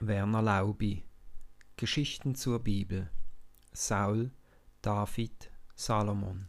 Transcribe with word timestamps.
Werner 0.00 0.40
Laubi. 0.40 1.04
Geschichten 1.76 2.34
zur 2.34 2.60
Bibel. 2.60 3.10
Saul, 3.72 4.30
David, 4.80 5.50
Salomon. 5.74 6.48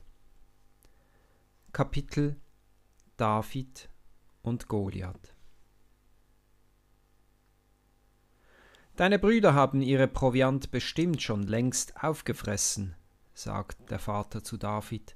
Kapitel 1.73 2.39
David 3.17 3.89
und 4.41 4.69
Goliath 4.69 5.32
Deine 8.95 9.17
Brüder 9.17 9.55
haben 9.55 9.81
ihre 9.81 10.07
Proviant 10.07 10.69
bestimmt 10.69 11.19
schon 11.23 11.41
längst 11.41 12.03
aufgefressen, 12.03 12.95
sagt 13.33 13.89
der 13.89 13.97
Vater 13.97 14.43
zu 14.43 14.55
David. 14.57 15.15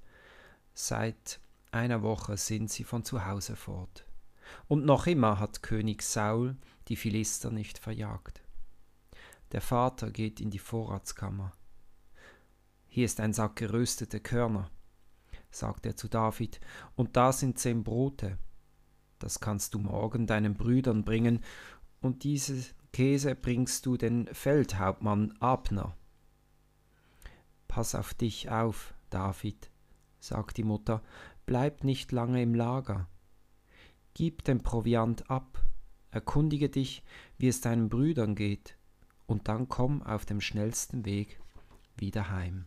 Seit 0.73 1.40
einer 1.70 2.02
Woche 2.02 2.38
sind 2.38 2.71
sie 2.71 2.84
von 2.84 3.04
zu 3.04 3.27
Hause 3.27 3.55
fort. 3.55 4.08
Und 4.68 4.84
noch 4.84 5.05
immer 5.05 5.40
hat 5.40 5.62
König 5.62 6.02
Saul 6.02 6.58
die 6.88 6.95
Philister 6.95 7.52
nicht 7.52 7.77
verjagt. 7.77 8.41
Der 9.52 9.62
Vater 9.62 10.09
geht 10.09 10.41
in 10.41 10.49
die 10.49 10.57
Vorratskammer. 10.57 11.52
Hier 12.88 13.05
ist 13.05 13.20
ein 13.20 13.34
Sack 13.34 13.57
geröstete 13.57 14.20
Körner, 14.20 14.71
sagt 15.52 15.85
er 15.85 15.96
zu 15.96 16.07
David, 16.07 16.59
und 16.96 17.16
da 17.16 17.32
sind 17.32 17.59
zehn 17.59 17.84
Brote. 17.84 18.40
Das 19.20 19.40
kannst 19.40 19.76
du 19.76 19.80
morgen 19.80 20.26
deinen 20.26 20.55
Brüdern 20.55 21.04
bringen, 21.04 21.44
und 21.99 22.23
diese 22.23 22.63
Käse 22.94 23.36
bringst 23.36 23.86
du 23.86 23.98
den 23.98 24.27
Feldhauptmann 24.34 25.34
Abner. 25.40 25.96
Pass 27.68 27.96
auf 27.96 28.13
dich 28.13 28.50
auf, 28.50 28.94
David, 29.10 29.70
sagt 30.20 30.57
die 30.57 30.63
Mutter, 30.63 31.04
bleib 31.46 31.84
nicht 31.84 32.12
lange 32.12 32.41
im 32.41 32.55
Lager. 32.55 33.07
Gib 34.13 34.44
den 34.46 34.63
Proviant 34.63 35.29
ab, 35.29 35.63
erkundige 36.12 36.70
dich, 36.70 37.04
wie 37.38 37.48
es 37.48 37.62
deinen 37.62 37.90
Brüdern 37.90 38.35
geht, 38.35 38.77
und 39.27 39.48
dann 39.48 39.70
komm 39.70 40.01
auf 40.01 40.26
dem 40.26 40.41
schnellsten 40.41 41.05
Weg 41.05 41.40
wieder 41.98 42.29
heim. 42.29 42.66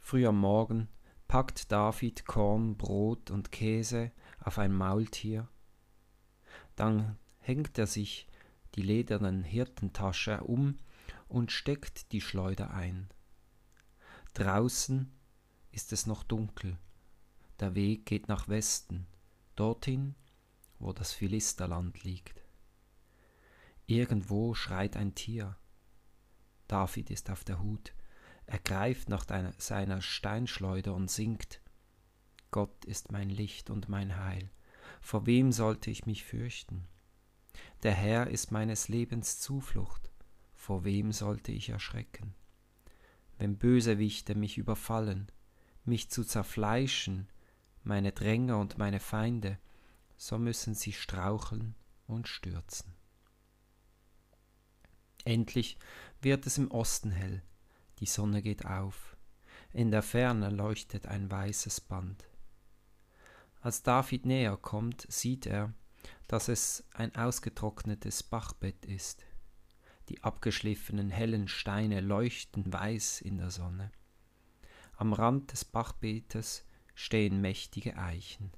Früh 0.00 0.26
am 0.26 0.38
Morgen 0.38 0.88
packt 1.32 1.72
David 1.72 2.26
Korn, 2.26 2.76
Brot 2.76 3.30
und 3.30 3.50
Käse 3.52 4.12
auf 4.40 4.58
ein 4.58 4.74
Maultier. 4.74 5.48
Dann 6.76 7.16
hängt 7.38 7.78
er 7.78 7.86
sich 7.86 8.28
die 8.74 8.82
ledernen 8.82 9.42
Hirtentasche 9.42 10.42
um 10.42 10.76
und 11.28 11.50
steckt 11.50 12.12
die 12.12 12.20
Schleuder 12.20 12.74
ein. 12.74 13.08
Draußen 14.34 15.10
ist 15.70 15.94
es 15.94 16.04
noch 16.04 16.22
dunkel. 16.22 16.76
Der 17.60 17.74
Weg 17.74 18.04
geht 18.04 18.28
nach 18.28 18.48
Westen, 18.48 19.06
dorthin, 19.56 20.14
wo 20.80 20.92
das 20.92 21.14
Philisterland 21.14 22.04
liegt. 22.04 22.42
Irgendwo 23.86 24.52
schreit 24.52 24.98
ein 24.98 25.14
Tier. 25.14 25.56
David 26.68 27.10
ist 27.10 27.30
auf 27.30 27.42
der 27.42 27.62
Hut. 27.62 27.94
Er 28.52 28.58
greift 28.58 29.08
nach 29.08 29.24
seiner 29.56 30.02
Steinschleuder 30.02 30.94
und 30.94 31.10
singt 31.10 31.62
Gott 32.50 32.84
ist 32.84 33.10
mein 33.10 33.30
Licht 33.30 33.70
und 33.70 33.88
mein 33.88 34.22
Heil. 34.22 34.50
Vor 35.00 35.24
wem 35.24 35.52
sollte 35.52 35.90
ich 35.90 36.04
mich 36.04 36.22
fürchten? 36.22 36.86
Der 37.82 37.94
Herr 37.94 38.26
ist 38.26 38.52
meines 38.52 38.88
Lebens 38.88 39.40
Zuflucht. 39.40 40.10
Vor 40.54 40.84
wem 40.84 41.12
sollte 41.12 41.50
ich 41.50 41.70
erschrecken? 41.70 42.34
Wenn 43.38 43.56
Bösewichte 43.56 44.34
mich 44.34 44.58
überfallen, 44.58 45.32
mich 45.86 46.10
zu 46.10 46.22
zerfleischen, 46.22 47.28
meine 47.84 48.12
Dränger 48.12 48.58
und 48.58 48.76
meine 48.76 49.00
Feinde, 49.00 49.58
so 50.18 50.38
müssen 50.38 50.74
sie 50.74 50.92
straucheln 50.92 51.74
und 52.06 52.28
stürzen. 52.28 52.92
Endlich 55.24 55.78
wird 56.20 56.44
es 56.46 56.58
im 56.58 56.70
Osten 56.70 57.12
hell, 57.12 57.42
die 58.02 58.06
Sonne 58.06 58.42
geht 58.42 58.66
auf. 58.66 59.16
In 59.72 59.92
der 59.92 60.02
Ferne 60.02 60.50
leuchtet 60.50 61.06
ein 61.06 61.30
weißes 61.30 61.82
Band. 61.82 62.28
Als 63.60 63.84
David 63.84 64.26
näher 64.26 64.56
kommt, 64.56 65.06
sieht 65.08 65.46
er, 65.46 65.72
dass 66.26 66.48
es 66.48 66.84
ein 66.94 67.14
ausgetrocknetes 67.14 68.24
Bachbett 68.24 68.86
ist. 68.86 69.24
Die 70.08 70.20
abgeschliffenen 70.24 71.10
hellen 71.10 71.46
Steine 71.46 72.00
leuchten 72.00 72.72
weiß 72.72 73.20
in 73.20 73.38
der 73.38 73.50
Sonne. 73.50 73.92
Am 74.96 75.12
Rand 75.12 75.52
des 75.52 75.64
Bachbetes 75.64 76.64
stehen 76.96 77.40
mächtige 77.40 77.96
Eichen. 77.96 78.50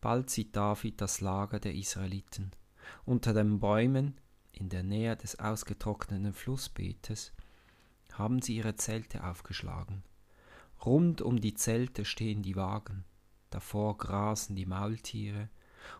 Bald 0.00 0.28
sieht 0.28 0.56
David 0.56 1.00
das 1.00 1.20
Lager 1.20 1.60
der 1.60 1.76
Israeliten. 1.76 2.50
Unter 3.04 3.32
den 3.32 3.60
Bäumen, 3.60 4.20
in 4.50 4.70
der 4.70 4.82
Nähe 4.82 5.16
des 5.16 5.38
ausgetrockneten 5.38 6.32
Flussbeetes, 6.32 7.32
haben 8.12 8.42
sie 8.42 8.56
ihre 8.56 8.76
Zelte 8.76 9.24
aufgeschlagen. 9.24 10.02
Rund 10.84 11.22
um 11.22 11.40
die 11.40 11.54
Zelte 11.54 12.04
stehen 12.04 12.42
die 12.42 12.56
Wagen, 12.56 13.04
davor 13.50 13.96
grasen 13.98 14.56
die 14.56 14.66
Maultiere, 14.66 15.48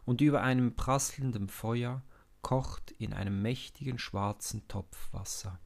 und 0.04 0.20
über 0.20 0.42
einem 0.42 0.74
prasselnden 0.76 1.48
Feuer 1.48 2.02
kocht 2.40 2.90
in 2.92 3.12
einem 3.12 3.42
mächtigen 3.42 3.98
schwarzen 3.98 4.66
Topf 4.68 5.12
Wasser. 5.12 5.58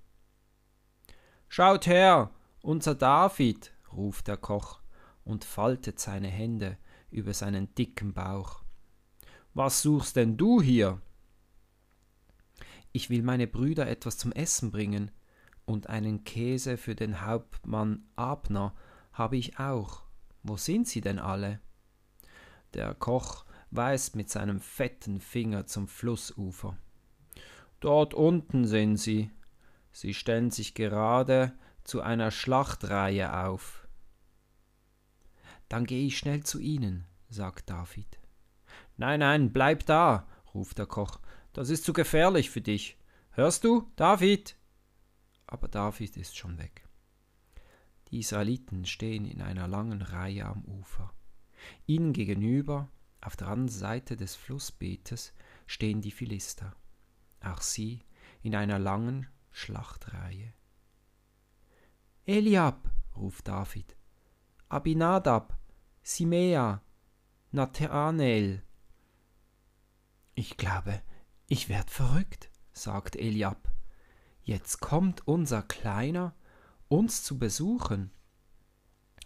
Schaut 1.48 1.86
her, 1.86 2.30
unser 2.60 2.94
David, 2.94 3.72
ruft 3.92 4.28
der 4.28 4.36
Koch 4.36 4.80
und 5.24 5.44
faltet 5.44 5.98
seine 5.98 6.28
Hände 6.28 6.76
über 7.10 7.32
seinen 7.34 7.74
dicken 7.74 8.12
Bauch. 8.12 8.62
Was 9.54 9.80
suchst 9.82 10.16
denn 10.16 10.36
du 10.36 10.60
hier? 10.60 11.00
Ich 12.92 13.10
will 13.10 13.22
meine 13.22 13.46
Brüder 13.46 13.88
etwas 13.88 14.18
zum 14.18 14.32
Essen 14.32 14.70
bringen, 14.70 15.10
und 15.66 15.88
einen 15.88 16.24
Käse 16.24 16.76
für 16.78 16.94
den 16.94 17.20
Hauptmann 17.26 18.04
Abner 18.16 18.74
habe 19.12 19.36
ich 19.36 19.58
auch. 19.58 20.02
Wo 20.42 20.56
sind 20.56 20.88
sie 20.88 21.00
denn 21.00 21.18
alle? 21.18 21.60
Der 22.72 22.94
Koch 22.94 23.44
weist 23.70 24.16
mit 24.16 24.30
seinem 24.30 24.60
fetten 24.60 25.20
Finger 25.20 25.66
zum 25.66 25.88
Flussufer. 25.88 26.78
Dort 27.80 28.14
unten 28.14 28.66
sind 28.66 28.96
sie. 28.96 29.30
Sie 29.92 30.14
stellen 30.14 30.50
sich 30.50 30.74
gerade 30.74 31.52
zu 31.84 32.00
einer 32.00 32.30
Schlachtreihe 32.30 33.44
auf. 33.46 33.86
Dann 35.68 35.84
gehe 35.84 36.06
ich 36.06 36.18
schnell 36.18 36.44
zu 36.44 36.58
ihnen, 36.60 37.06
sagt 37.28 37.70
David. 37.70 38.18
Nein, 38.96 39.20
nein, 39.20 39.52
bleib 39.52 39.84
da, 39.86 40.26
ruft 40.54 40.78
der 40.78 40.86
Koch. 40.86 41.18
Das 41.52 41.70
ist 41.70 41.84
zu 41.84 41.92
gefährlich 41.92 42.50
für 42.50 42.60
dich. 42.60 42.98
Hörst 43.30 43.64
du, 43.64 43.90
David? 43.96 44.56
Aber 45.46 45.68
David 45.68 46.16
ist 46.16 46.36
schon 46.36 46.58
weg. 46.58 46.88
Die 48.08 48.20
Israeliten 48.20 48.86
stehen 48.86 49.24
in 49.24 49.42
einer 49.42 49.66
langen 49.66 50.02
Reihe 50.02 50.46
am 50.46 50.64
Ufer. 50.64 51.12
Ihnen 51.86 52.12
gegenüber, 52.12 52.88
auf 53.20 53.36
der 53.36 53.48
anderen 53.48 53.68
Seite 53.68 54.16
des 54.16 54.36
Flussbeetes, 54.36 55.32
stehen 55.66 56.00
die 56.00 56.12
Philister. 56.12 56.76
Auch 57.40 57.60
sie 57.60 58.00
in 58.42 58.54
einer 58.54 58.78
langen 58.78 59.26
Schlachtreihe. 59.50 60.52
Eliab, 62.24 62.90
ruft 63.16 63.48
David, 63.48 63.96
Abinadab, 64.68 65.58
Simea, 66.02 66.82
Nathanael. 67.50 68.62
Ich 70.34 70.56
glaube, 70.56 71.02
ich 71.48 71.68
werd 71.68 71.90
verrückt, 71.90 72.50
sagt 72.72 73.16
Eliab. 73.16 73.75
Jetzt 74.46 74.80
kommt 74.80 75.26
unser 75.26 75.60
Kleiner 75.60 76.32
uns 76.86 77.24
zu 77.24 77.36
besuchen. 77.36 78.12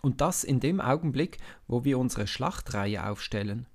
Und 0.00 0.22
das 0.22 0.44
in 0.44 0.60
dem 0.60 0.80
Augenblick, 0.80 1.36
wo 1.66 1.84
wir 1.84 1.98
unsere 1.98 2.26
Schlachtreihe 2.26 3.06
aufstellen. 3.06 3.66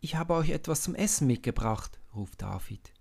Ich 0.00 0.16
habe 0.16 0.34
euch 0.34 0.50
etwas 0.50 0.82
zum 0.82 0.94
Essen 0.94 1.26
mitgebracht, 1.26 1.98
ruft 2.14 2.42
David. 2.42 2.92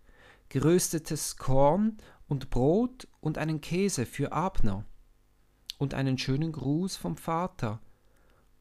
Geröstetes 0.47 1.35
Korn 1.35 1.97
und 2.29 2.49
Brot 2.49 3.09
und 3.19 3.37
einen 3.37 3.59
Käse 3.59 4.05
für 4.05 4.31
Abner. 4.31 4.85
Und 5.77 5.95
einen 5.95 6.17
schönen 6.17 6.53
Gruß 6.53 6.95
vom 6.95 7.17
Vater. 7.17 7.81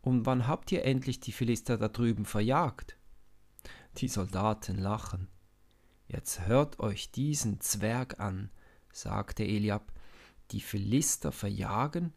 Und 0.01 0.27
wann 0.27 0.49
habt 0.49 0.73
ihr 0.73 0.85
endlich 0.85 1.21
die 1.21 1.31
Philister 1.31 1.79
da 1.79 1.87
drüben 1.87 2.25
verjagt? 2.25 2.99
Die 3.99 4.09
Soldaten 4.09 4.77
lachen. 4.77 5.29
Jetzt 6.09 6.47
hört 6.47 6.79
euch 6.79 7.11
diesen 7.11 7.61
Zwerg 7.61 8.21
an, 8.21 8.51
sagte 8.97 9.45
Eliab, 9.45 9.93
die 10.51 10.61
Philister 10.61 11.33
verjagen, 11.33 12.13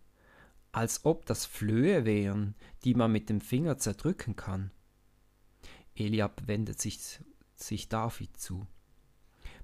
als 0.71 1.05
ob 1.05 1.25
das 1.25 1.45
Flöhe 1.45 2.05
wären, 2.05 2.55
die 2.83 2.93
man 2.93 3.11
mit 3.11 3.29
dem 3.29 3.41
Finger 3.41 3.77
zerdrücken 3.77 4.35
kann. 4.35 4.71
Eliab 5.95 6.47
wendet 6.47 6.79
sich 6.79 7.19
sich 7.55 7.89
David 7.89 8.37
zu. 8.37 8.67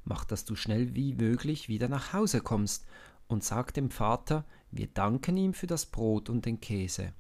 Mach, 0.04 0.26
dass 0.26 0.46
du 0.46 0.56
schnell 0.56 0.96
wie 0.96 1.14
möglich 1.14 1.70
wieder 1.70 1.88
nach 1.88 2.14
Hause 2.14 2.42
kommst 2.42 2.86
und 3.28 3.44
sag 3.44 3.74
dem 3.74 3.90
Vater, 3.90 4.46
wir 4.72 4.88
danken 4.88 5.38
ihm 5.38 5.54
für 5.54 5.68
das 5.68 5.86
Brot 5.86 6.30
und 6.30 6.46
den 6.46 6.60
Käse. 6.60 7.14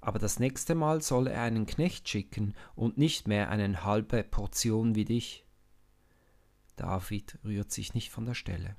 Aber 0.00 0.18
das 0.18 0.38
nächste 0.38 0.74
Mal 0.74 1.00
soll 1.00 1.28
er 1.28 1.42
einen 1.42 1.66
Knecht 1.66 2.08
schicken 2.08 2.54
und 2.74 2.98
nicht 2.98 3.28
mehr 3.28 3.50
eine 3.50 3.84
halbe 3.84 4.22
Portion 4.24 4.94
wie 4.94 5.04
dich. 5.04 5.44
David 6.76 7.38
rührt 7.44 7.72
sich 7.72 7.94
nicht 7.94 8.10
von 8.10 8.26
der 8.26 8.34
Stelle. 8.34 8.76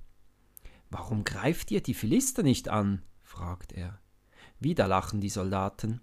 Warum 0.89 1.23
greift 1.23 1.71
ihr 1.71 1.81
die 1.81 1.93
Philister 1.93 2.43
nicht 2.43 2.69
an? 2.69 3.01
fragt 3.21 3.73
er. 3.73 3.99
Wieder 4.59 4.87
lachen 4.87 5.21
die 5.21 5.29
Soldaten. 5.29 6.01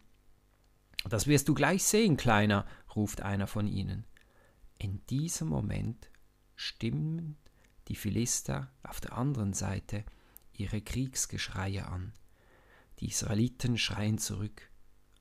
Das 1.09 1.27
wirst 1.27 1.49
du 1.49 1.55
gleich 1.55 1.85
sehen, 1.85 2.17
Kleiner, 2.17 2.67
ruft 2.95 3.23
einer 3.23 3.47
von 3.47 3.67
ihnen. 3.67 4.07
In 4.79 5.05
diesem 5.07 5.49
Moment 5.49 6.11
stimmen 6.55 7.37
die 7.89 7.97
Philister 7.97 8.71
auf 8.83 9.01
der 9.01 9.17
anderen 9.17 9.53
Seite 9.53 10.05
ihre 10.53 10.81
Kriegsgeschreie 10.81 11.87
an. 11.87 12.13
Die 13.01 13.09
Israeliten 13.09 13.77
schreien 13.77 14.19
zurück, 14.19 14.71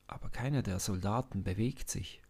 aber 0.07 0.29
keiner 0.29 0.61
der 0.61 0.79
Soldaten 0.79 1.43
bewegt 1.43 1.89
sich. 1.89 2.21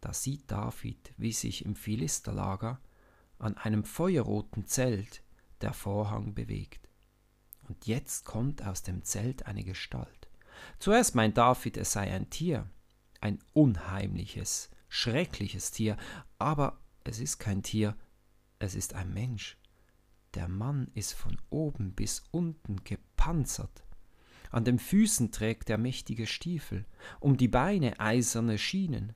Da 0.00 0.12
sieht 0.12 0.50
David, 0.50 1.12
wie 1.16 1.32
sich 1.32 1.64
im 1.64 1.74
Philisterlager 1.74 2.80
an 3.38 3.56
einem 3.56 3.84
feuerroten 3.84 4.66
Zelt 4.66 5.22
der 5.60 5.72
Vorhang 5.72 6.34
bewegt. 6.34 6.88
Und 7.68 7.86
jetzt 7.86 8.24
kommt 8.24 8.64
aus 8.64 8.82
dem 8.82 9.02
Zelt 9.04 9.46
eine 9.46 9.64
Gestalt. 9.64 10.28
Zuerst 10.78 11.14
meint 11.14 11.36
David, 11.36 11.76
es 11.76 11.92
sei 11.92 12.12
ein 12.12 12.30
Tier, 12.30 12.68
ein 13.20 13.38
unheimliches, 13.52 14.70
schreckliches 14.88 15.70
Tier, 15.70 15.96
aber 16.38 16.78
es 17.04 17.20
ist 17.20 17.38
kein 17.38 17.62
Tier, 17.62 17.96
es 18.58 18.74
ist 18.74 18.94
ein 18.94 19.12
Mensch. 19.12 19.58
Der 20.34 20.48
Mann 20.48 20.88
ist 20.94 21.14
von 21.14 21.36
oben 21.50 21.94
bis 21.94 22.24
unten 22.30 22.84
gepanzert. 22.84 23.84
An 24.50 24.64
den 24.64 24.78
Füßen 24.78 25.30
trägt 25.30 25.70
er 25.70 25.78
mächtige 25.78 26.26
Stiefel, 26.26 26.86
um 27.20 27.36
die 27.36 27.48
Beine 27.48 28.00
eiserne 28.00 28.58
Schienen. 28.58 29.14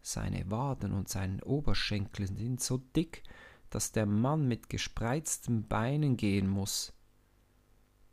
Seine 0.00 0.50
Waden 0.50 0.92
und 0.92 1.08
seine 1.08 1.44
Oberschenkel 1.44 2.28
sind 2.28 2.60
so 2.60 2.78
dick, 2.78 3.24
dass 3.70 3.92
der 3.92 4.06
Mann 4.06 4.48
mit 4.48 4.68
gespreizten 4.68 5.66
Beinen 5.66 6.16
gehen 6.16 6.48
muss. 6.48 6.92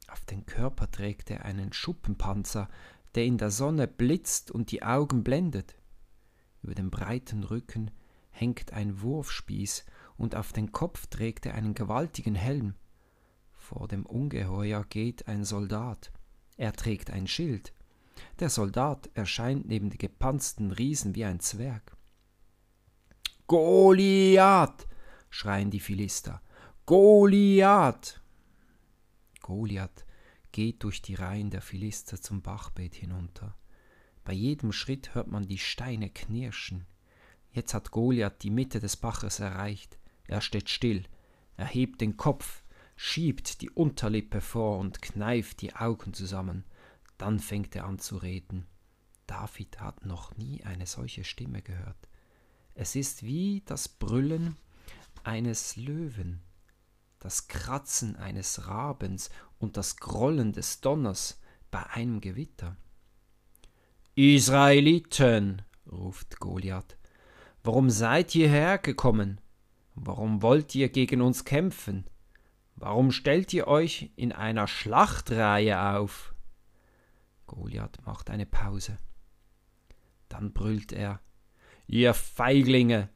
Auf 0.08 0.26
den 0.26 0.46
Körper 0.46 0.90
trägt 0.92 1.32
er 1.32 1.46
einen 1.46 1.74
Schuppenpanzer, 1.74 2.70
der 3.16 3.26
in 3.26 3.38
der 3.38 3.52
Sonne 3.52 3.88
blitzt 3.88 4.52
und 4.52 4.72
die 4.72 4.84
Augen 4.84 5.24
blendet. 5.24 5.76
Über 6.62 6.76
dem 6.76 6.92
breiten 6.92 7.44
Rücken 7.44 7.92
hängt 8.32 8.74
ein 8.74 9.02
Wurfspieß, 9.02 9.86
und 10.18 10.36
auf 10.36 10.54
den 10.54 10.72
Kopf 10.72 11.08
trägt 11.08 11.46
er 11.46 11.56
einen 11.56 11.74
gewaltigen 11.74 12.36
Helm. 12.36 12.76
Vor 13.52 13.88
dem 13.88 14.06
Ungeheuer 14.06 14.86
geht 14.86 15.28
ein 15.28 15.44
Soldat. 15.44 16.12
Er 16.56 16.72
trägt 16.74 17.12
ein 17.12 17.28
Schild. 17.28 17.74
Der 18.40 18.50
Soldat 18.50 19.10
erscheint 19.14 19.68
neben 19.68 19.90
den 19.90 19.98
gepanzerten 19.98 20.72
Riesen 20.72 21.16
wie 21.16 21.26
ein 21.26 21.40
Zwerg. 21.40 21.98
Goliath! 23.48 24.88
Schreien 25.36 25.70
die 25.70 25.82
Philister. 25.82 26.42
Goliath! 26.86 28.22
Goliath 29.42 30.06
geht 30.54 30.82
durch 30.84 31.02
die 31.02 31.16
Reihen 31.16 31.50
der 31.50 31.62
Philister 31.62 32.22
zum 32.22 32.42
Bachbett 32.42 32.96
hinunter. 32.96 33.54
Bei 34.24 34.32
jedem 34.32 34.72
Schritt 34.72 35.14
hört 35.14 35.28
man 35.28 35.46
die 35.46 35.58
Steine 35.58 36.10
knirschen. 36.10 36.86
Jetzt 37.52 37.74
hat 37.74 37.92
Goliath 37.92 38.44
die 38.44 38.50
Mitte 38.50 38.80
des 38.80 38.96
Baches 38.96 39.42
erreicht. 39.42 40.00
Er 40.26 40.40
steht 40.40 40.70
still, 40.70 41.04
er 41.58 41.68
hebt 41.68 42.00
den 42.00 42.16
Kopf, 42.16 42.64
schiebt 42.96 43.62
die 43.62 43.70
Unterlippe 43.70 44.40
vor 44.40 44.80
und 44.80 45.02
kneift 45.02 45.62
die 45.62 45.76
Augen 45.76 46.14
zusammen. 46.14 46.64
Dann 47.18 47.40
fängt 47.40 47.76
er 47.76 47.86
an 47.86 48.00
zu 48.00 48.16
reden. 48.16 48.68
David 49.28 49.82
hat 49.82 50.06
noch 50.06 50.38
nie 50.38 50.64
eine 50.64 50.86
solche 50.86 51.26
Stimme 51.26 51.62
gehört. 51.62 52.08
Es 52.74 52.96
ist 52.96 53.24
wie 53.24 53.64
das 53.66 53.90
Brüllen 53.90 54.56
eines 55.26 55.76
Löwen, 55.76 56.42
das 57.20 57.48
Kratzen 57.48 58.16
eines 58.16 58.68
Rabens 58.68 59.30
und 59.58 59.78
das 59.78 59.98
Grollen 59.98 60.54
des 60.54 60.82
Donners 60.82 61.42
bei 61.72 61.86
einem 61.88 62.22
Gewitter. 62.22 62.78
Israeliten, 64.16 65.62
ruft 65.92 66.40
Goliath, 66.40 66.98
warum 67.64 67.90
seid 67.90 68.36
ihr 68.36 68.50
hergekommen? 68.50 69.42
Warum 69.96 70.42
wollt 70.42 70.76
ihr 70.76 70.90
gegen 70.90 71.22
uns 71.22 71.46
kämpfen? 71.46 72.06
Warum 72.76 73.12
stellt 73.12 73.54
ihr 73.54 73.68
euch 73.68 74.12
in 74.16 74.32
einer 74.32 74.68
Schlachtreihe 74.68 75.98
auf? 75.98 76.36
Goliath 77.48 78.06
macht 78.06 78.30
eine 78.30 78.46
Pause. 78.46 78.98
Dann 80.28 80.52
brüllt 80.52 80.92
er 80.92 81.22
Ihr 81.88 82.14
Feiglinge, 82.16 83.10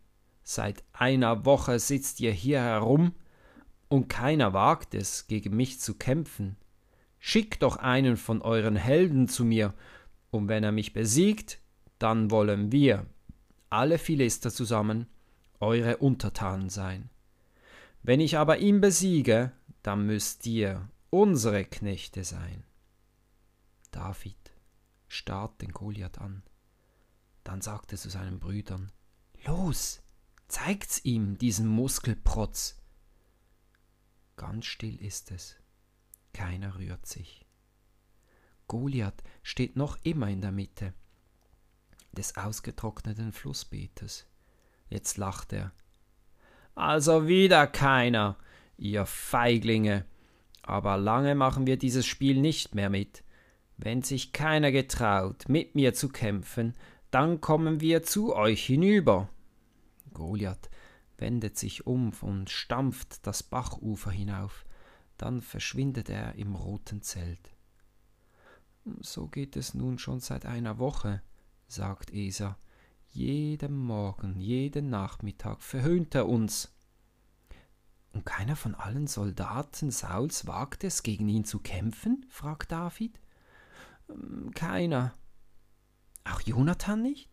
Seit 0.51 0.83
einer 0.93 1.45
Woche 1.45 1.77
sitzt 1.77 2.19
ihr 2.21 2.31
hier 2.31 2.59
herum, 2.59 3.13
und 3.87 4.07
keiner 4.09 4.51
wagt 4.51 4.95
es, 4.95 5.27
gegen 5.27 5.55
mich 5.55 5.79
zu 5.79 5.93
kämpfen. 5.93 6.57
Schickt 7.19 7.61
doch 7.61 7.75
einen 7.75 8.17
von 8.17 8.41
euren 8.41 8.75
Helden 8.75 9.27
zu 9.27 9.45
mir, 9.45 9.75
und 10.31 10.47
wenn 10.47 10.63
er 10.63 10.71
mich 10.71 10.91
besiegt, 10.91 11.59
dann 11.99 12.31
wollen 12.31 12.71
wir, 12.71 13.05
alle 13.69 13.99
Philister 13.99 14.49
zusammen, 14.49 15.05
eure 15.59 15.97
Untertanen 15.97 16.69
sein. 16.69 17.11
Wenn 18.01 18.19
ich 18.19 18.35
aber 18.35 18.57
ihn 18.57 18.81
besiege, 18.81 19.51
dann 19.83 20.07
müsst 20.07 20.47
ihr 20.47 20.89
unsere 21.11 21.63
Knechte 21.63 22.23
sein. 22.23 22.63
David 23.91 24.51
starrt 25.07 25.61
den 25.61 25.73
Goliath 25.73 26.17
an. 26.17 26.41
Dann 27.43 27.61
sagte 27.61 27.97
er 27.97 27.99
zu 27.99 28.09
seinen 28.09 28.39
Brüdern: 28.39 28.91
Los, 29.45 30.01
Zeigt's 30.49 31.05
ihm, 31.05 31.37
diesen 31.37 31.67
Muskelprotz. 31.67 32.81
Ganz 34.35 34.65
still 34.65 34.99
ist 34.99 35.31
es. 35.31 35.55
Keiner 36.33 36.77
rührt 36.77 37.05
sich. 37.05 37.45
Goliath 38.67 39.23
steht 39.43 39.75
noch 39.75 39.97
immer 40.03 40.27
in 40.27 40.41
der 40.41 40.51
Mitte 40.51 40.93
des 42.13 42.35
ausgetrockneten 42.35 43.31
Flussbeetes. 43.31 44.27
Jetzt 44.89 45.17
lacht 45.17 45.53
er. 45.53 45.71
Also 46.73 47.27
wieder 47.27 47.67
keiner, 47.67 48.35
ihr 48.75 49.05
Feiglinge. 49.05 50.05
Aber 50.63 50.97
lange 50.97 51.35
machen 51.35 51.67
wir 51.67 51.77
dieses 51.77 52.07
Spiel 52.07 52.41
nicht 52.41 52.73
mehr 52.73 52.89
mit. 52.89 53.23
Wenn 53.77 54.01
sich 54.01 54.33
keiner 54.33 54.71
getraut, 54.71 55.47
mit 55.47 55.75
mir 55.75 55.93
zu 55.93 56.09
kämpfen, 56.09 56.75
dann 57.11 57.39
kommen 57.39 57.81
wir 57.81 58.01
zu 58.01 58.35
euch 58.35 58.65
hinüber. 58.65 59.29
Goliath 60.19 60.69
wendet 61.17 61.57
sich 61.57 61.87
um 61.87 62.11
und 62.21 62.49
stampft 62.49 63.25
das 63.25 63.41
Bachufer 63.41 64.11
hinauf, 64.11 64.65
dann 65.17 65.41
verschwindet 65.41 66.09
er 66.09 66.35
im 66.35 66.55
roten 66.55 67.01
Zelt. 67.01 67.55
So 68.99 69.27
geht 69.27 69.55
es 69.55 69.73
nun 69.73 69.97
schon 69.97 70.19
seit 70.19 70.45
einer 70.45 70.77
Woche, 70.77 71.21
sagt 71.67 72.11
Esa. 72.13 72.57
Jeden 73.11 73.77
Morgen, 73.77 74.39
jeden 74.39 74.89
Nachmittag 74.89 75.63
verhöhnt 75.63 76.13
er 76.15 76.27
uns. 76.27 76.73
Und 78.11 78.25
keiner 78.25 78.55
von 78.55 78.75
allen 78.75 79.07
Soldaten 79.07 79.91
Sauls 79.91 80.47
wagt 80.47 80.83
es, 80.83 81.01
gegen 81.01 81.29
ihn 81.29 81.45
zu 81.45 81.59
kämpfen? 81.59 82.25
fragt 82.29 82.71
David. 82.71 83.19
Keiner. 84.53 85.13
Auch 86.23 86.41
Jonathan 86.41 87.01
nicht? 87.01 87.29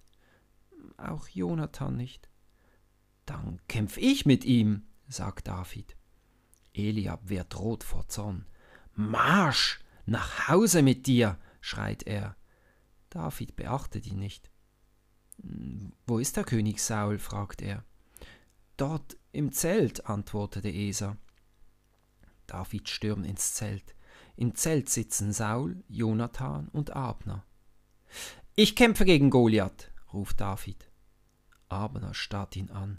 Auch 0.96 1.28
Jonathan 1.28 1.96
nicht. 1.96 2.28
Dann 3.26 3.60
kämpf 3.68 3.96
ich 3.96 4.24
mit 4.24 4.44
ihm, 4.44 4.86
sagt 5.08 5.48
David. 5.48 5.96
Eliab 6.72 7.28
wird 7.28 7.58
rot 7.58 7.84
vor 7.84 8.08
Zorn. 8.08 8.46
Marsch, 8.94 9.80
nach 10.06 10.48
Hause 10.48 10.82
mit 10.82 11.06
dir, 11.06 11.38
schreit 11.60 12.04
er. 12.04 12.36
David 13.10 13.56
beachtet 13.56 14.06
ihn 14.06 14.18
nicht. 14.18 14.50
Wo 16.06 16.18
ist 16.18 16.36
der 16.36 16.44
König 16.44 16.82
Saul? 16.82 17.18
fragt 17.18 17.62
er. 17.62 17.84
Dort 18.76 19.16
im 19.32 19.52
Zelt, 19.52 20.06
antwortete 20.06 20.68
Esa. 20.68 21.16
David 22.46 22.88
stürmt 22.88 23.26
ins 23.26 23.54
Zelt. 23.54 23.94
Im 24.36 24.54
Zelt 24.54 24.88
sitzen 24.88 25.32
Saul, 25.32 25.82
Jonathan 25.88 26.68
und 26.68 26.90
Abner. 26.90 27.44
Ich 28.54 28.76
kämpfe 28.76 29.04
gegen 29.04 29.30
Goliath, 29.30 29.90
ruft 30.12 30.40
David. 30.40 30.90
Abner 31.68 32.14
starrt 32.14 32.56
ihn 32.56 32.70
an. 32.70 32.98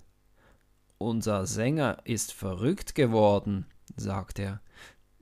Unser 0.98 1.46
Sänger 1.46 2.00
ist 2.06 2.34
verrückt 2.34 2.96
geworden, 2.96 3.66
sagt 3.96 4.40
er. 4.40 4.62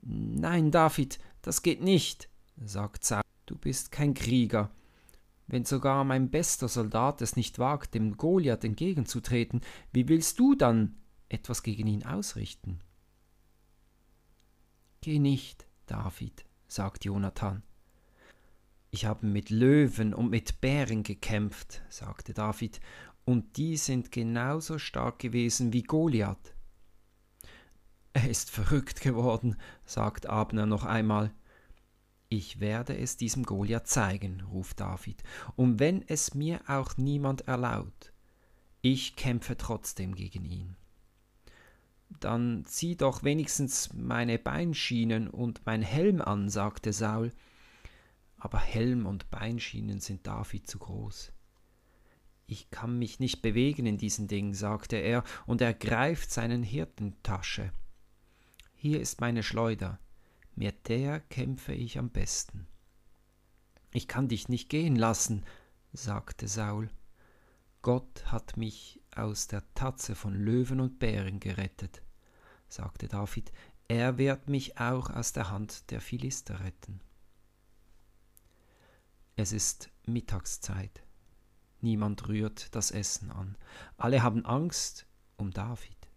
Nein, 0.02 0.72
David, 0.72 1.20
das 1.42 1.62
geht 1.62 1.82
nicht, 1.82 2.30
sagt 2.64 3.04
Saul. 3.04 3.22
Du 3.46 3.58
bist 3.58 3.92
kein 3.92 4.14
Krieger. 4.14 4.72
Wenn 5.48 5.66
sogar 5.66 6.04
mein 6.04 6.32
bester 6.32 6.68
Soldat 6.68 7.22
es 7.22 7.36
nicht 7.36 7.60
wagt, 7.60 7.94
dem 7.94 8.18
Goliath 8.18 8.64
entgegenzutreten, 8.64 9.62
wie 9.92 10.08
willst 10.08 10.40
du 10.40 10.56
dann 10.56 10.98
etwas 11.30 11.62
gegen 11.62 11.88
ihn 11.88 12.06
ausrichten? 12.06 12.80
Geh 15.02 15.20
nicht, 15.20 15.68
David, 15.86 16.46
sagt 16.68 17.06
Jonathan. 17.06 17.62
Ich 18.96 19.04
habe 19.04 19.26
mit 19.26 19.50
Löwen 19.50 20.14
und 20.14 20.30
mit 20.30 20.62
Bären 20.62 21.04
gekämpft, 21.04 21.82
sagte 21.90 22.34
David, 22.34 22.80
und 23.26 23.58
die 23.58 23.76
sind 23.76 24.10
genauso 24.10 24.80
stark 24.80 25.20
gewesen 25.20 25.74
wie 25.74 25.84
Goliath. 25.84 26.56
Er 28.14 28.30
ist 28.30 28.50
verrückt 28.50 29.02
geworden, 29.02 29.58
sagt 29.84 30.28
Abner 30.28 30.66
noch 30.66 30.86
einmal. 30.86 31.34
Ich 32.30 32.62
werde 32.62 32.98
es 32.98 33.18
diesem 33.18 33.44
Goliath 33.44 33.86
zeigen, 33.86 34.40
ruft 34.50 34.80
David, 34.80 35.24
und 35.58 35.82
wenn 35.82 36.02
es 36.08 36.34
mir 36.34 36.62
auch 36.66 36.96
niemand 36.96 37.50
erlaubt, 37.50 38.14
ich 38.82 39.18
kämpfe 39.18 39.58
trotzdem 39.58 40.16
gegen 40.16 40.46
ihn. 40.46 40.78
Dann 42.22 42.64
zieh 42.64 42.96
doch 42.96 43.24
wenigstens 43.24 43.94
meine 43.94 44.40
Beinschienen 44.40 45.28
und 45.28 45.66
mein 45.66 45.82
Helm 45.82 46.22
an, 46.22 46.48
sagte 46.48 46.94
Saul. 46.94 47.34
Aber 48.46 48.60
Helm 48.60 49.08
und 49.08 49.32
Beinschienen 49.32 50.00
sind 50.00 50.28
David 50.28 50.68
zu 50.68 50.78
groß. 50.78 51.32
Ich 52.46 52.70
kann 52.70 53.00
mich 53.00 53.20
nicht 53.20 53.42
bewegen 53.42 53.88
in 53.88 53.98
diesen 53.98 54.28
Dingen, 54.28 54.54
sagte 54.54 54.98
er 54.98 55.24
und 55.48 55.62
ergreift 55.62 56.30
seinen 56.30 56.62
Hirtentasche. 56.62 57.72
Hier 58.76 59.02
ist 59.02 59.20
meine 59.20 59.42
Schleuder, 59.42 59.98
mit 60.54 60.90
der 60.90 61.22
kämpfe 61.22 61.74
ich 61.74 61.98
am 61.98 62.12
besten. 62.12 62.68
Ich 63.92 64.08
kann 64.08 64.28
dich 64.28 64.48
nicht 64.48 64.70
gehen 64.70 64.96
lassen, 64.96 65.44
sagte 65.92 66.48
Saul. 66.48 66.92
Gott 67.82 68.28
hat 68.28 68.58
mich 68.58 69.02
aus 69.16 69.48
der 69.48 69.64
Tatze 69.74 70.14
von 70.14 70.36
Löwen 70.36 70.82
und 70.82 71.00
Bären 71.00 71.40
gerettet, 71.40 72.04
sagte 72.70 73.08
David, 73.08 73.52
er 73.88 74.20
wird 74.20 74.50
mich 74.50 74.78
auch 74.78 75.10
aus 75.10 75.34
der 75.34 75.50
Hand 75.50 75.90
der 75.90 76.00
Philister 76.00 76.60
retten. 76.60 77.02
Es 79.38 79.52
ist 79.52 79.90
Mittagszeit. 80.06 81.04
Niemand 81.82 82.30
rührt 82.30 82.74
das 82.74 82.92
Essen 82.92 83.32
an. 83.32 83.58
Alle 83.98 84.24
haben 84.24 84.46
Angst 84.46 85.08
um 85.36 85.52
David. 85.52 86.10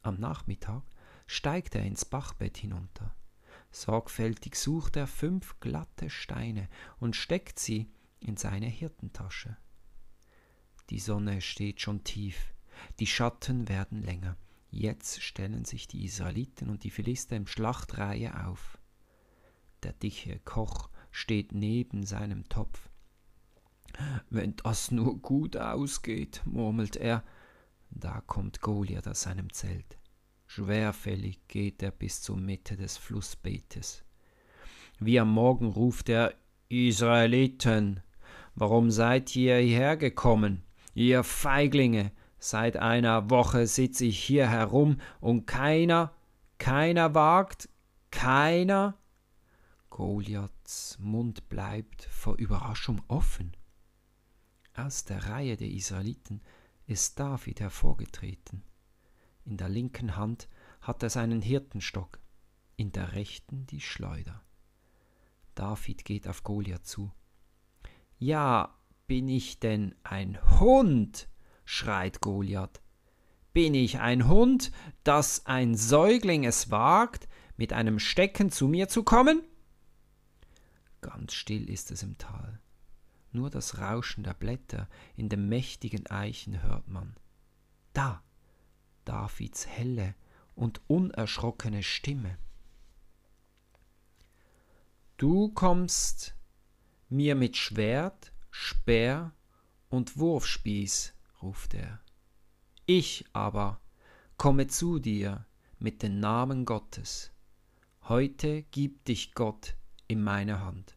Am 0.00 0.18
Nachmittag 0.18 0.82
steigt 1.26 1.74
er 1.74 1.84
ins 1.84 2.06
Bachbett 2.06 2.56
hinunter. 2.56 3.14
Sorgfältig 3.70 4.56
sucht 4.56 4.96
er 4.96 5.06
fünf 5.06 5.60
glatte 5.60 6.08
Steine 6.08 6.70
und 6.98 7.14
steckt 7.14 7.58
sie 7.58 7.92
in 8.20 8.38
seine 8.38 8.68
Hirtentasche. 8.68 9.58
Die 10.88 11.00
Sonne 11.00 11.42
steht 11.42 11.82
schon 11.82 12.04
tief, 12.04 12.54
die 13.00 13.06
Schatten 13.06 13.68
werden 13.68 14.02
länger. 14.02 14.38
Jetzt 14.70 15.22
stellen 15.22 15.66
sich 15.66 15.88
die 15.88 16.04
Israeliten 16.04 16.70
und 16.70 16.84
die 16.84 16.90
Philister 16.90 17.36
im 17.36 17.46
Schlachtreihe 17.46 18.46
auf. 18.46 18.78
Der 19.82 19.92
dicke 19.92 20.40
Koch 20.40 20.88
steht 21.14 21.52
neben 21.52 22.04
seinem 22.04 22.48
Topf. 22.48 22.88
Wenn 24.30 24.56
das 24.56 24.90
nur 24.90 25.16
gut 25.20 25.56
ausgeht, 25.56 26.42
murmelt 26.44 26.96
er. 26.96 27.22
Da 27.90 28.20
kommt 28.22 28.60
Goliath 28.60 29.06
aus 29.06 29.22
seinem 29.22 29.52
Zelt. 29.52 29.96
Schwerfällig 30.46 31.46
geht 31.46 31.84
er 31.84 31.92
bis 31.92 32.20
zur 32.20 32.36
Mitte 32.36 32.76
des 32.76 32.96
Flussbeetes. 32.96 34.02
Wie 34.98 35.20
am 35.20 35.30
Morgen 35.30 35.66
ruft 35.66 36.08
er 36.08 36.34
Israeliten, 36.68 38.00
warum 38.56 38.90
seid 38.90 39.36
ihr 39.36 39.58
hierher 39.58 39.96
gekommen? 39.96 40.64
Ihr 40.94 41.22
Feiglinge, 41.22 42.10
seit 42.40 42.76
einer 42.76 43.30
Woche 43.30 43.68
sitze 43.68 44.06
ich 44.06 44.18
hier 44.18 44.48
herum 44.48 44.96
und 45.20 45.46
keiner, 45.46 46.12
keiner 46.58 47.14
wagt, 47.14 47.68
keiner. 48.10 48.98
Goliaths 49.90 50.53
Mund 50.98 51.48
bleibt 51.48 52.04
vor 52.04 52.36
Überraschung 52.36 53.02
offen. 53.08 53.56
Aus 54.74 55.04
der 55.04 55.28
Reihe 55.28 55.56
der 55.56 55.68
Israeliten 55.68 56.40
ist 56.86 57.18
David 57.18 57.60
hervorgetreten. 57.60 58.62
In 59.44 59.56
der 59.56 59.68
linken 59.68 60.16
Hand 60.16 60.48
hat 60.80 61.02
er 61.02 61.10
seinen 61.10 61.42
Hirtenstock, 61.42 62.18
in 62.76 62.92
der 62.92 63.12
rechten 63.12 63.66
die 63.66 63.80
Schleuder. 63.80 64.42
David 65.54 66.04
geht 66.04 66.26
auf 66.26 66.42
Goliath 66.42 66.86
zu. 66.86 67.12
Ja, 68.18 68.76
bin 69.06 69.28
ich 69.28 69.60
denn 69.60 69.94
ein 70.02 70.38
Hund? 70.60 71.28
schreit 71.64 72.20
Goliath. 72.20 72.80
Bin 73.52 73.74
ich 73.74 74.00
ein 74.00 74.28
Hund, 74.28 74.72
dass 75.04 75.46
ein 75.46 75.76
Säugling 75.76 76.44
es 76.44 76.70
wagt, 76.70 77.28
mit 77.56 77.72
einem 77.72 77.98
Stecken 77.98 78.50
zu 78.50 78.66
mir 78.66 78.88
zu 78.88 79.04
kommen? 79.04 79.42
Ganz 81.04 81.34
still 81.34 81.68
ist 81.68 81.90
es 81.90 82.02
im 82.02 82.16
Tal. 82.16 82.58
Nur 83.30 83.50
das 83.50 83.76
Rauschen 83.76 84.24
der 84.24 84.32
Blätter 84.32 84.88
in 85.16 85.28
den 85.28 85.50
mächtigen 85.50 86.06
Eichen 86.06 86.62
hört 86.62 86.88
man. 86.88 87.14
Da, 87.92 88.22
Davids 89.04 89.66
helle 89.66 90.14
und 90.54 90.80
unerschrockene 90.86 91.82
Stimme. 91.82 92.38
Du 95.18 95.50
kommst 95.50 96.34
mir 97.10 97.34
mit 97.34 97.58
Schwert, 97.58 98.32
Speer 98.50 99.34
und 99.90 100.16
Wurfspieß, 100.16 101.12
ruft 101.42 101.74
er. 101.74 102.00
Ich 102.86 103.26
aber 103.34 103.78
komme 104.38 104.68
zu 104.68 104.98
dir 104.98 105.44
mit 105.78 106.02
dem 106.02 106.18
Namen 106.18 106.64
Gottes. 106.64 107.30
Heute 108.04 108.62
gibt 108.62 109.08
dich 109.08 109.34
Gott 109.34 109.76
in 110.08 110.22
meine 110.22 110.60
Hand. 110.60 110.96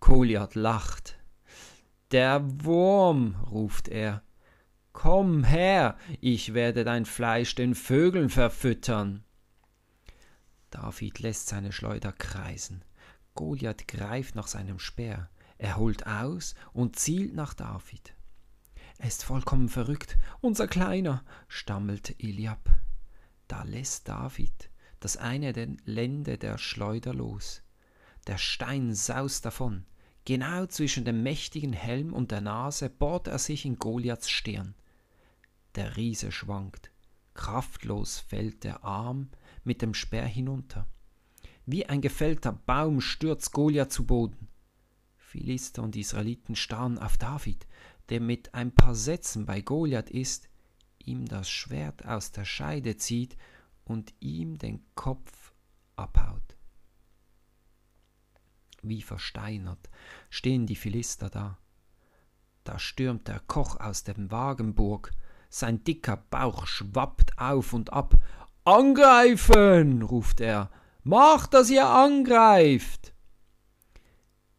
Goliath 0.00 0.54
lacht. 0.54 1.18
Der 2.12 2.42
Wurm, 2.64 3.34
ruft 3.50 3.88
er, 3.88 4.22
Komm 4.92 5.44
her, 5.44 5.98
ich 6.20 6.54
werde 6.54 6.82
dein 6.82 7.04
Fleisch 7.04 7.54
den 7.54 7.74
Vögeln 7.74 8.30
verfüttern. 8.30 9.24
David 10.70 11.18
lässt 11.18 11.48
seine 11.48 11.70
Schleuder 11.70 12.12
kreisen. 12.12 12.82
Goliath 13.34 13.86
greift 13.88 14.34
nach 14.34 14.46
seinem 14.46 14.78
Speer. 14.78 15.28
Er 15.58 15.76
holt 15.76 16.06
aus 16.06 16.54
und 16.72 16.96
zielt 16.96 17.34
nach 17.34 17.52
David. 17.52 18.14
Er 18.98 19.08
ist 19.08 19.24
vollkommen 19.24 19.68
verrückt, 19.68 20.16
unser 20.40 20.66
Kleiner, 20.66 21.24
stammelt 21.48 22.22
Eliab. 22.22 22.70
Da 23.48 23.64
lässt 23.64 24.08
David 24.08 24.70
das 25.06 25.16
eine 25.16 25.52
Lende 25.84 26.36
der 26.36 26.58
Schleuder 26.58 27.14
los. 27.14 27.62
Der 28.26 28.38
Stein 28.38 28.92
saust 28.92 29.44
davon. 29.44 29.86
Genau 30.24 30.66
zwischen 30.66 31.04
dem 31.04 31.22
mächtigen 31.22 31.72
Helm 31.72 32.12
und 32.12 32.32
der 32.32 32.40
Nase 32.40 32.90
bohrt 32.90 33.28
er 33.28 33.38
sich 33.38 33.64
in 33.66 33.78
Goliaths 33.78 34.28
Stirn. 34.28 34.74
Der 35.76 35.96
Riese 35.96 36.32
schwankt. 36.32 36.90
Kraftlos 37.34 38.18
fällt 38.18 38.64
der 38.64 38.82
Arm 38.82 39.28
mit 39.62 39.80
dem 39.80 39.94
Speer 39.94 40.26
hinunter. 40.26 40.88
Wie 41.66 41.86
ein 41.86 42.00
gefällter 42.00 42.50
Baum 42.50 43.00
stürzt 43.00 43.52
Goliath 43.52 43.92
zu 43.92 44.06
Boden. 44.06 44.48
Philister 45.14 45.84
und 45.84 45.94
Israeliten 45.94 46.56
starren 46.56 46.98
auf 46.98 47.16
David, 47.16 47.64
der 48.08 48.20
mit 48.20 48.54
ein 48.54 48.72
paar 48.72 48.96
Sätzen 48.96 49.46
bei 49.46 49.60
Goliath 49.60 50.10
ist, 50.10 50.48
ihm 50.98 51.26
das 51.26 51.48
Schwert 51.48 52.04
aus 52.04 52.32
der 52.32 52.44
Scheide 52.44 52.96
zieht 52.96 53.36
und 53.86 54.12
ihm 54.20 54.58
den 54.58 54.84
Kopf 54.94 55.54
abhaut. 55.96 56.56
Wie 58.82 59.02
versteinert 59.02 59.88
stehen 60.28 60.66
die 60.66 60.76
Philister 60.76 61.30
da. 61.30 61.58
Da 62.64 62.78
stürmt 62.78 63.28
der 63.28 63.40
Koch 63.40 63.80
aus 63.80 64.04
dem 64.04 64.30
Wagenburg, 64.30 65.12
sein 65.48 65.84
dicker 65.84 66.16
Bauch 66.16 66.66
schwappt 66.66 67.38
auf 67.38 67.72
und 67.72 67.92
ab. 67.92 68.16
Angreifen! 68.64 70.02
ruft 70.02 70.40
er. 70.40 70.70
Macht, 71.04 71.54
dass 71.54 71.70
ihr 71.70 71.86
angreift! 71.86 73.14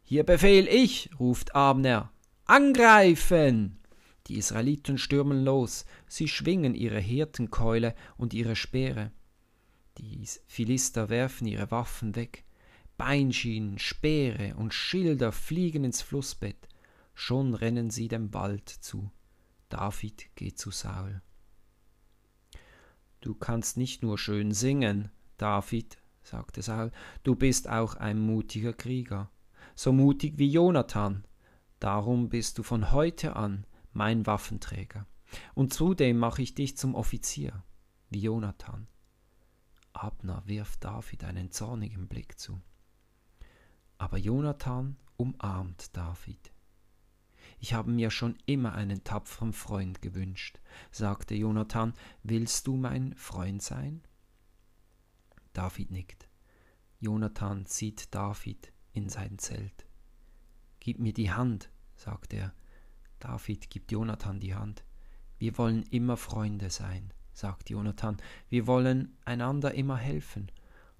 Hier 0.01 0.24
befehl 0.24 0.67
ich, 0.67 1.10
ruft 1.19 1.53
Abner. 1.53 2.12
Angreifen! 2.46 3.77
Die 4.27 4.38
Israeliten 4.38 4.98
stürmen 4.98 5.43
los, 5.43 5.86
sie 6.07 6.29
schwingen 6.29 6.75
ihre 6.75 7.00
Hirtenkeule 7.00 7.93
und 8.17 8.34
ihre 8.34 8.55
Speere. 8.55 9.12
Die 9.97 10.27
Philister 10.45 11.09
werfen 11.09 11.47
ihre 11.47 11.71
Waffen 11.71 12.15
weg. 12.15 12.45
Beinschienen, 12.97 13.79
Speere 13.79 14.55
und 14.55 14.73
Schilder 14.73 15.31
fliegen 15.31 15.83
ins 15.83 16.01
Flussbett. 16.01 16.67
Schon 17.13 17.53
rennen 17.53 17.89
sie 17.89 18.07
dem 18.07 18.33
Wald 18.33 18.69
zu. 18.69 19.11
David 19.69 20.29
geht 20.35 20.59
zu 20.59 20.71
Saul. 20.71 21.21
Du 23.21 23.33
kannst 23.33 23.77
nicht 23.77 24.03
nur 24.03 24.17
schön 24.17 24.51
singen, 24.51 25.09
David, 25.37 25.97
sagte 26.21 26.61
Saul, 26.61 26.91
du 27.23 27.35
bist 27.35 27.67
auch 27.67 27.95
ein 27.95 28.19
mutiger 28.19 28.73
Krieger. 28.73 29.31
so 29.75 29.91
mutig 29.91 30.37
wie 30.37 30.49
Jonathan. 30.49 31.25
Darum 31.79 32.29
bist 32.29 32.57
du 32.57 32.63
von 32.63 32.91
heute 32.91 33.35
an 33.35 33.65
mein 33.93 34.25
Waffenträger. 34.25 35.05
Und 35.53 35.73
zudem 35.73 36.17
mache 36.17 36.41
ich 36.41 36.55
dich 36.55 36.77
zum 36.77 36.95
Offizier, 36.95 37.63
wie 38.09 38.21
Jonathan. 38.21 38.87
Abner 39.97 40.43
wirft 40.45 40.83
David 40.83 41.23
einen 41.23 41.51
zornigen 41.51 42.07
Blick 42.07 42.39
zu. 42.39 42.61
Aber 43.97 44.17
Jonathan 44.17 44.97
umarmt 45.17 45.95
David. 45.95 46.51
Ich 47.59 47.73
habe 47.73 47.89
mir 47.91 48.11
schon 48.11 48.37
immer 48.45 48.75
einen 48.75 49.03
tapferen 49.03 49.53
Freund 49.53 50.01
gewünscht, 50.01 50.59
sagte 50.91 51.33
Jonathan. 51.33 51.93
Willst 52.23 52.67
du 52.67 52.75
mein 52.75 53.15
Freund 53.15 53.63
sein? 53.63 54.03
David 55.53 55.91
nickt. 55.91 56.29
Jonathan 56.99 57.65
zieht 57.65 58.13
David 58.13 58.71
in 58.93 59.09
sein 59.09 59.39
Zelt. 59.39 59.87
Gib 60.79 60.99
mir 60.99 61.13
die 61.13 61.31
Hand, 61.31 61.71
sagt 61.95 62.33
er. 62.33 62.53
David 63.19 63.69
gibt 63.71 63.91
Jonathan 63.91 64.39
die 64.39 64.53
Hand. 64.53 64.83
Wir 65.39 65.57
wollen 65.57 65.83
immer 65.83 66.17
Freunde 66.17 66.69
sein, 66.69 67.11
sagt 67.38 67.70
Jonathan. 67.70 68.17
Wir 68.50 68.65
wollen 68.65 69.15
einander 69.24 69.75
immer 69.75 69.96
helfen. 69.96 70.51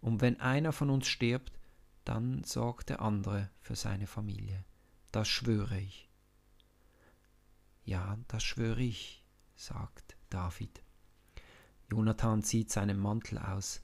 Und 0.02 0.22
wenn 0.22 0.40
einer 0.40 0.72
von 0.72 0.92
uns 0.92 1.08
stirbt, 1.08 1.52
dann 2.06 2.44
sorgt 2.44 2.90
der 2.90 3.02
andere 3.02 3.50
für 3.60 3.76
seine 3.76 4.06
Familie. 4.06 4.64
Das 5.12 5.28
schwöre 5.28 5.80
ich. 5.80 6.10
Ja, 7.84 8.20
das 8.28 8.44
schwöre 8.44 8.82
ich, 8.82 9.26
sagt 9.56 10.16
David. 10.30 10.84
Jonathan 11.90 12.44
zieht 12.44 12.72
seinen 12.72 13.00
Mantel 13.00 13.40
aus. 13.40 13.82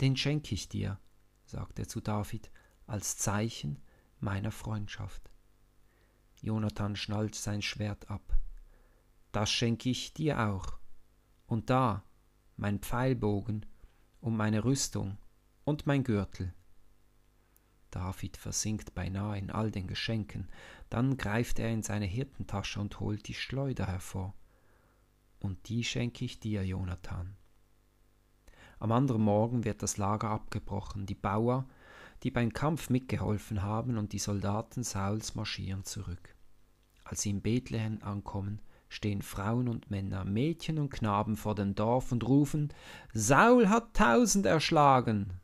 Den 0.00 0.16
schenke 0.16 0.54
ich 0.54 0.68
dir, 0.68 0.98
sagt 1.44 1.78
er 1.78 1.86
zu 1.86 2.00
David, 2.00 2.50
als 2.86 3.18
Zeichen 3.18 3.80
meiner 4.18 4.50
Freundschaft. 4.50 5.30
Jonathan 6.40 6.96
schnallt 6.96 7.36
sein 7.36 7.62
Schwert 7.62 8.10
ab. 8.10 8.36
Das 9.30 9.50
schenke 9.50 9.90
ich 9.90 10.12
dir 10.12 10.40
auch. 10.40 10.77
Und 11.48 11.70
da 11.70 12.04
mein 12.56 12.78
Pfeilbogen 12.78 13.66
und 14.20 14.36
meine 14.36 14.64
Rüstung 14.64 15.18
und 15.64 15.86
mein 15.86 16.04
Gürtel. 16.04 16.54
David 17.90 18.36
versinkt 18.36 18.94
beinahe 18.94 19.38
in 19.38 19.50
all 19.50 19.70
den 19.70 19.86
Geschenken, 19.86 20.48
dann 20.90 21.16
greift 21.16 21.58
er 21.58 21.70
in 21.70 21.82
seine 21.82 22.04
Hirtentasche 22.04 22.80
und 22.80 23.00
holt 23.00 23.26
die 23.28 23.34
Schleuder 23.34 23.86
hervor. 23.86 24.34
Und 25.40 25.68
die 25.68 25.84
schenke 25.84 26.24
ich 26.24 26.38
dir, 26.38 26.64
Jonathan. 26.64 27.36
Am 28.78 28.92
anderen 28.92 29.22
Morgen 29.22 29.64
wird 29.64 29.82
das 29.82 29.96
Lager 29.96 30.30
abgebrochen, 30.30 31.06
die 31.06 31.14
Bauer, 31.14 31.66
die 32.22 32.30
beim 32.30 32.52
Kampf 32.52 32.90
mitgeholfen 32.90 33.62
haben, 33.62 33.96
und 33.96 34.12
die 34.12 34.18
Soldaten 34.18 34.84
Sauls 34.84 35.34
marschieren 35.34 35.84
zurück. 35.84 36.36
Als 37.04 37.22
sie 37.22 37.30
in 37.30 37.40
Bethlehem 37.40 38.02
ankommen, 38.02 38.60
stehen 38.88 39.22
Frauen 39.22 39.68
und 39.68 39.90
Männer, 39.90 40.24
Mädchen 40.24 40.78
und 40.78 40.90
Knaben 40.90 41.36
vor 41.36 41.54
dem 41.54 41.74
Dorf 41.74 42.12
und 42.12 42.26
rufen 42.26 42.72
Saul 43.12 43.68
hat 43.68 43.94
tausend 43.94 44.46
erschlagen. 44.46 45.34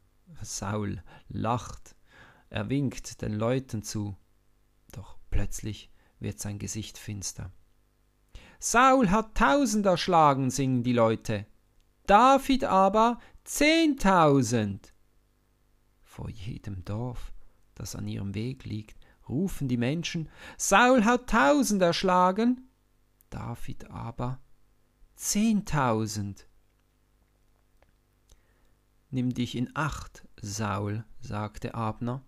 Saul 0.42 1.02
lacht 1.28 1.94
er 2.54 2.70
winkt 2.70 3.20
den 3.20 3.32
Leuten 3.32 3.82
zu, 3.82 4.16
doch 4.92 5.18
plötzlich 5.28 5.90
wird 6.20 6.38
sein 6.38 6.60
Gesicht 6.60 6.98
finster. 6.98 7.50
Saul 8.60 9.10
hat 9.10 9.34
tausend 9.34 9.86
erschlagen, 9.86 10.50
singen 10.50 10.84
die 10.84 10.92
Leute, 10.92 11.46
David 12.06 12.62
aber 12.62 13.18
zehntausend. 13.42 14.94
Vor 16.00 16.30
jedem 16.30 16.84
Dorf, 16.84 17.32
das 17.74 17.96
an 17.96 18.06
ihrem 18.06 18.36
Weg 18.36 18.64
liegt, 18.64 19.04
rufen 19.28 19.66
die 19.66 19.76
Menschen, 19.76 20.28
Saul 20.56 21.04
hat 21.04 21.28
tausend 21.28 21.82
erschlagen, 21.82 22.63
David 23.34 23.90
aber 23.90 24.40
zehntausend. 25.16 26.46
Nimm 29.10 29.34
dich 29.34 29.56
in 29.56 29.72
Acht, 29.74 30.28
Saul, 30.40 31.04
sagte 31.18 31.74
Abner, 31.74 32.24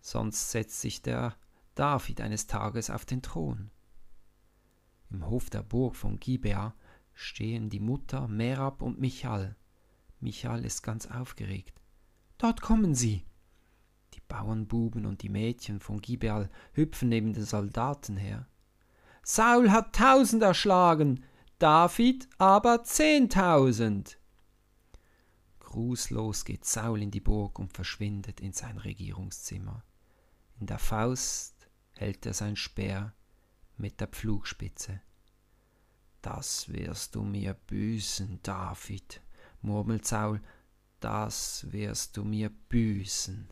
sonst 0.00 0.50
setzt 0.50 0.80
sich 0.80 1.02
der 1.02 1.36
David 1.74 2.22
eines 2.22 2.46
Tages 2.46 2.88
auf 2.88 3.04
den 3.04 3.20
Thron. 3.20 3.70
Im 5.10 5.28
Hof 5.28 5.50
der 5.50 5.62
Burg 5.62 5.94
von 5.94 6.18
Gibea 6.18 6.74
stehen 7.12 7.68
die 7.68 7.78
Mutter 7.78 8.26
Merab 8.26 8.80
und 8.80 8.98
Michal. 8.98 9.56
Michal 10.20 10.64
ist 10.64 10.80
ganz 10.82 11.06
aufgeregt. 11.06 11.82
Dort 12.38 12.62
kommen 12.62 12.94
sie. 12.94 13.26
Die 14.14 14.22
Bauernbuben 14.26 15.04
und 15.04 15.20
die 15.20 15.28
Mädchen 15.28 15.80
von 15.80 16.00
Gibeal 16.00 16.48
hüpfen 16.72 17.10
neben 17.10 17.34
den 17.34 17.44
Soldaten 17.44 18.16
her. 18.16 18.46
Saul 19.32 19.70
hat 19.70 19.94
tausend 19.94 20.42
erschlagen, 20.42 21.24
David 21.60 22.28
aber 22.38 22.82
zehntausend. 22.82 24.18
Grußlos 25.60 26.44
geht 26.44 26.64
Saul 26.64 27.00
in 27.00 27.12
die 27.12 27.20
Burg 27.20 27.60
und 27.60 27.72
verschwindet 27.72 28.40
in 28.40 28.52
sein 28.52 28.76
Regierungszimmer. 28.76 29.84
In 30.58 30.66
der 30.66 30.80
Faust 30.80 31.70
hält 31.92 32.26
er 32.26 32.34
sein 32.34 32.56
Speer 32.56 33.14
mit 33.76 34.00
der 34.00 34.08
Pflugspitze. 34.08 35.00
Das 36.22 36.68
wirst 36.68 37.14
du 37.14 37.22
mir 37.22 37.54
büßen, 37.54 38.40
David, 38.42 39.20
murmelt 39.62 40.08
Saul, 40.08 40.40
das 40.98 41.70
wirst 41.70 42.16
du 42.16 42.24
mir 42.24 42.50
büßen. 42.50 43.48